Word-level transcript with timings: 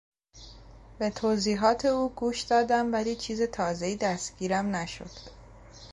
به 0.99 1.09
توضیحات 1.09 1.85
او 1.85 2.09
گوش 2.09 2.41
دادم 2.41 2.93
ولی 2.93 3.15
چیز 3.15 3.41
تازهای 3.41 3.95
دستگیرم 3.95 4.75
نشد. 4.75 5.11